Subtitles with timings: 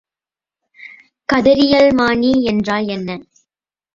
[1.29, 3.09] கதிரியல்மானி என்றால் என்ன?